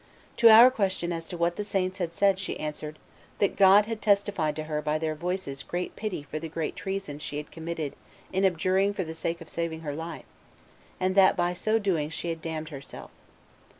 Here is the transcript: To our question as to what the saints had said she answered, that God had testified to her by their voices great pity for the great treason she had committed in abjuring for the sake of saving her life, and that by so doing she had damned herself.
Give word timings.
To 0.37 0.49
our 0.49 0.71
question 0.71 1.13
as 1.13 1.27
to 1.27 1.37
what 1.37 1.57
the 1.57 1.63
saints 1.63 1.99
had 1.99 2.11
said 2.11 2.39
she 2.39 2.59
answered, 2.59 2.97
that 3.37 3.55
God 3.55 3.85
had 3.85 4.01
testified 4.01 4.55
to 4.55 4.63
her 4.63 4.81
by 4.81 4.97
their 4.97 5.13
voices 5.13 5.61
great 5.61 5.95
pity 5.95 6.23
for 6.23 6.39
the 6.39 6.49
great 6.49 6.75
treason 6.75 7.19
she 7.19 7.37
had 7.37 7.51
committed 7.51 7.93
in 8.33 8.43
abjuring 8.43 8.95
for 8.95 9.03
the 9.03 9.13
sake 9.13 9.41
of 9.41 9.49
saving 9.51 9.81
her 9.81 9.93
life, 9.93 10.25
and 10.99 11.13
that 11.13 11.35
by 11.35 11.53
so 11.53 11.77
doing 11.77 12.09
she 12.09 12.29
had 12.29 12.41
damned 12.41 12.69
herself. 12.69 13.11